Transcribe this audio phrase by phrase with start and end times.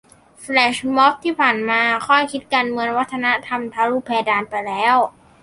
[0.41, 4.95] แฟลชม็อบที่ผ่านมา ข้อคิดการเมืองวัฒนธรรมทะลุเพดานไปแล้ว